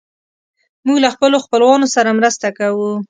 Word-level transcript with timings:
موږ 0.85 0.97
له 1.05 1.09
خپلو 1.15 1.37
خپلوانو 1.45 1.87
سره 1.95 2.15
مرسته 2.19 2.47
کوو. 2.57 2.91